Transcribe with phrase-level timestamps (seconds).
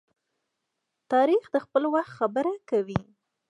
[1.11, 2.99] تاریخ د خپل وخت خبره کوي.